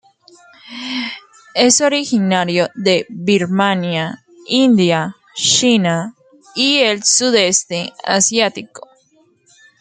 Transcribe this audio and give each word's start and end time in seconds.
Es 1.53 1.79
originario 1.79 2.69
de 2.73 3.05
Birmania, 3.07 4.25
India, 4.47 5.15
China 5.35 6.15
y 6.55 6.77
el 6.79 7.03
sudeste 7.03 7.93
asiático. 8.03 8.89